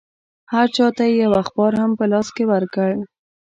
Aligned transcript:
هر 0.53 0.67
چا 0.75 0.87
ته 0.97 1.03
یې 1.09 1.15
یو 1.23 1.33
اخبار 1.41 1.71
هم 1.81 1.91
په 1.99 2.05
لاس 2.11 2.27
کې 2.35 2.43
ورکړ. 2.51 2.89